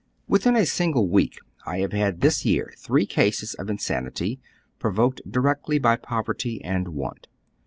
Within 0.27 0.55
a 0.55 0.65
single 0.65 1.07
week 1.07 1.37
I 1.63 1.77
have 1.81 1.91
had 1.91 2.21
this 2.21 2.43
year 2.43 2.73
three 2.75 3.05
cases 3.05 3.53
of 3.53 3.69
insanity, 3.69 4.39
provoked 4.79 5.21
directly 5.29 5.77
by 5.77 5.95
poverty 5.95 6.59
and 6.63 6.87
want. 6.87 7.27